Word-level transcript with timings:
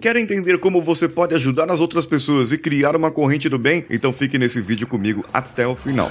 Quer 0.00 0.16
entender 0.16 0.58
como 0.58 0.80
você 0.82 1.06
pode 1.06 1.34
ajudar 1.34 1.70
as 1.70 1.78
outras 1.78 2.06
pessoas 2.06 2.52
e 2.52 2.58
criar 2.58 2.96
uma 2.96 3.10
corrente 3.10 3.50
do 3.50 3.58
bem? 3.58 3.84
Então 3.90 4.14
fique 4.14 4.38
nesse 4.38 4.58
vídeo 4.58 4.86
comigo 4.86 5.26
até 5.30 5.66
o 5.66 5.76
final. 5.76 6.08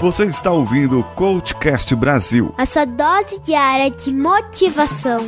Você 0.00 0.24
está 0.24 0.50
ouvindo 0.50 0.98
o 0.98 1.04
Coachcast 1.04 1.94
Brasil. 1.94 2.52
A 2.58 2.66
sua 2.66 2.84
dose 2.84 3.38
diária 3.40 3.88
de 3.92 4.12
motivação. 4.12 5.20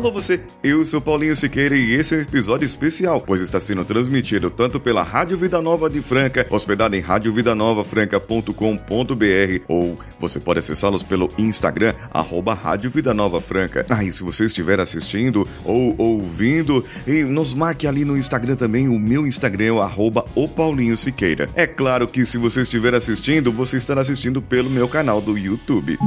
Alô 0.00 0.10
você, 0.10 0.40
eu 0.64 0.82
sou 0.86 0.98
Paulinho 0.98 1.36
Siqueira 1.36 1.76
e 1.76 1.92
esse 1.92 2.14
é 2.14 2.16
um 2.16 2.22
episódio 2.22 2.64
especial, 2.64 3.20
pois 3.20 3.42
está 3.42 3.60
sendo 3.60 3.84
transmitido 3.84 4.48
tanto 4.48 4.80
pela 4.80 5.02
Rádio 5.02 5.36
Vida 5.36 5.60
Nova 5.60 5.90
de 5.90 6.00
Franca, 6.00 6.46
hospedada 6.48 6.96
em 6.96 7.00
radiovidanovafranca.com.br 7.00 9.64
ou 9.68 9.98
você 10.18 10.40
pode 10.40 10.60
acessá-los 10.60 11.02
pelo 11.02 11.28
Instagram, 11.36 11.92
arroba 12.10 12.54
Rádio 12.54 12.90
Vida 12.90 13.12
Nova 13.12 13.42
Franca. 13.42 13.84
Ah, 13.90 14.02
e 14.02 14.10
se 14.10 14.22
você 14.22 14.46
estiver 14.46 14.80
assistindo 14.80 15.46
ou 15.66 15.94
ouvindo, 15.98 16.82
nos 17.28 17.52
marque 17.52 17.86
ali 17.86 18.02
no 18.02 18.16
Instagram 18.16 18.56
também, 18.56 18.88
o 18.88 18.98
meu 18.98 19.26
Instagram 19.26 19.76
é 19.76 19.80
arroba 19.82 20.24
o 20.34 20.48
Paulinho 20.48 20.96
Siqueira. 20.96 21.50
É 21.54 21.66
claro 21.66 22.08
que 22.08 22.24
se 22.24 22.38
você 22.38 22.62
estiver 22.62 22.94
assistindo, 22.94 23.52
você 23.52 23.76
estará 23.76 24.00
assistindo 24.00 24.40
pelo 24.40 24.70
meu 24.70 24.88
canal 24.88 25.20
do 25.20 25.36
YouTube. 25.36 25.98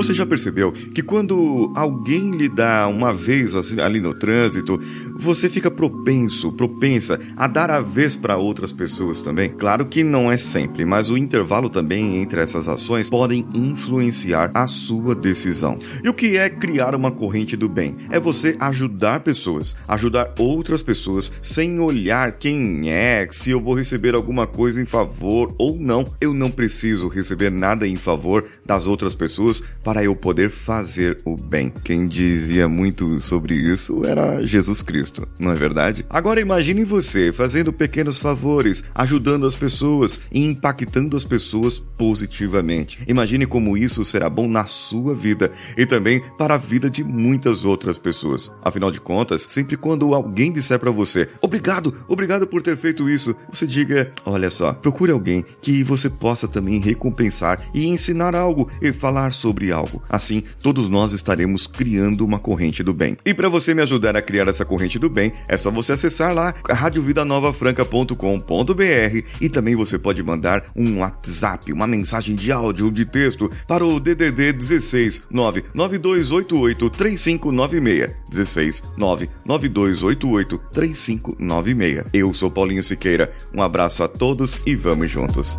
Você 0.00 0.14
já 0.14 0.24
percebeu 0.24 0.72
que 0.72 1.02
quando 1.02 1.70
alguém 1.74 2.30
lhe 2.30 2.48
dá 2.48 2.88
uma 2.88 3.12
vez 3.12 3.54
assim, 3.54 3.78
ali 3.80 4.00
no 4.00 4.14
trânsito, 4.14 4.80
você 5.20 5.48
fica 5.48 5.70
propenso, 5.70 6.50
propensa 6.52 7.20
a 7.36 7.46
dar 7.46 7.70
a 7.70 7.80
vez 7.80 8.16
para 8.16 8.36
outras 8.36 8.72
pessoas 8.72 9.20
também? 9.20 9.50
Claro 9.50 9.86
que 9.86 10.02
não 10.02 10.30
é 10.30 10.38
sempre, 10.38 10.84
mas 10.84 11.10
o 11.10 11.16
intervalo 11.16 11.68
também 11.68 12.16
entre 12.16 12.40
essas 12.40 12.68
ações 12.68 13.10
podem 13.10 13.46
influenciar 13.54 14.50
a 14.54 14.66
sua 14.66 15.14
decisão. 15.14 15.78
E 16.02 16.08
o 16.08 16.14
que 16.14 16.36
é 16.36 16.48
criar 16.48 16.94
uma 16.94 17.10
corrente 17.10 17.56
do 17.56 17.68
bem? 17.68 17.96
É 18.10 18.18
você 18.18 18.56
ajudar 18.58 19.20
pessoas, 19.20 19.76
ajudar 19.86 20.34
outras 20.38 20.82
pessoas 20.82 21.32
sem 21.42 21.78
olhar 21.78 22.32
quem 22.32 22.90
é, 22.90 23.28
se 23.30 23.50
eu 23.50 23.60
vou 23.60 23.74
receber 23.74 24.14
alguma 24.14 24.46
coisa 24.46 24.80
em 24.80 24.86
favor 24.86 25.54
ou 25.58 25.76
não. 25.76 26.06
Eu 26.20 26.32
não 26.32 26.50
preciso 26.50 27.08
receber 27.08 27.50
nada 27.50 27.86
em 27.86 27.96
favor 27.96 28.46
das 28.64 28.86
outras 28.86 29.14
pessoas 29.14 29.62
para 29.84 30.02
eu 30.02 30.14
poder 30.14 30.50
fazer 30.50 31.18
o 31.24 31.36
bem. 31.36 31.72
Quem 31.84 32.06
dizia 32.06 32.68
muito 32.68 33.18
sobre 33.20 33.54
isso 33.54 34.04
era 34.04 34.42
Jesus 34.46 34.82
Cristo, 34.82 35.09
não 35.38 35.50
é 35.50 35.54
verdade? 35.54 36.04
Agora 36.08 36.40
imagine 36.40 36.84
você 36.84 37.32
fazendo 37.32 37.72
pequenos 37.72 38.18
favores, 38.20 38.84
ajudando 38.94 39.46
as 39.46 39.56
pessoas 39.56 40.20
e 40.30 40.44
impactando 40.44 41.16
as 41.16 41.24
pessoas 41.24 41.78
positivamente. 41.78 42.98
Imagine 43.06 43.46
como 43.46 43.76
isso 43.76 44.04
será 44.04 44.28
bom 44.28 44.48
na 44.48 44.66
sua 44.66 45.14
vida 45.14 45.50
e 45.76 45.86
também 45.86 46.22
para 46.38 46.54
a 46.54 46.58
vida 46.58 46.90
de 46.90 47.02
muitas 47.02 47.64
outras 47.64 47.98
pessoas. 47.98 48.50
Afinal 48.62 48.90
de 48.90 49.00
contas, 49.00 49.42
sempre 49.48 49.76
quando 49.76 50.14
alguém 50.14 50.52
disser 50.52 50.78
para 50.78 50.90
você, 50.90 51.28
obrigado, 51.40 51.94
obrigado 52.08 52.46
por 52.46 52.62
ter 52.62 52.76
feito 52.76 53.08
isso, 53.08 53.34
você 53.52 53.66
diga, 53.66 54.12
olha 54.24 54.50
só, 54.50 54.72
procure 54.72 55.12
alguém 55.12 55.44
que 55.60 55.82
você 55.82 56.08
possa 56.08 56.46
também 56.46 56.80
recompensar 56.80 57.60
e 57.74 57.86
ensinar 57.86 58.34
algo 58.34 58.70
e 58.80 58.92
falar 58.92 59.32
sobre 59.32 59.72
algo. 59.72 60.02
Assim, 60.08 60.42
todos 60.62 60.88
nós 60.88 61.12
estaremos 61.12 61.66
criando 61.66 62.24
uma 62.24 62.38
corrente 62.38 62.82
do 62.82 62.92
bem. 62.92 63.16
E 63.24 63.32
para 63.32 63.48
você 63.48 63.74
me 63.74 63.82
ajudar 63.82 64.16
a 64.16 64.22
criar 64.22 64.48
essa 64.48 64.64
corrente 64.64 64.98
do 65.00 65.10
bem, 65.10 65.32
é 65.48 65.56
só 65.56 65.70
você 65.70 65.92
acessar 65.92 66.34
lá 66.34 66.54
radiovidanovafranca.com.br 66.68 69.26
e 69.40 69.48
também 69.48 69.74
você 69.74 69.98
pode 69.98 70.22
mandar 70.22 70.66
um 70.76 71.00
WhatsApp, 71.00 71.72
uma 71.72 71.86
mensagem 71.86 72.36
de 72.36 72.52
áudio 72.52 72.84
ou 72.86 72.92
de 72.92 73.04
texto 73.04 73.50
para 73.66 73.84
o 73.84 73.98
DDD 73.98 74.52
16 74.52 75.22
99288 75.30 76.90
3596 76.90 78.10
16 78.28 78.82
99288 78.96 80.58
3596. 80.72 82.04
Eu 82.12 82.34
sou 82.34 82.50
Paulinho 82.50 82.82
Siqueira. 82.82 83.32
Um 83.54 83.62
abraço 83.62 84.02
a 84.02 84.08
todos 84.08 84.60
e 84.66 84.76
vamos 84.76 85.10
juntos. 85.10 85.58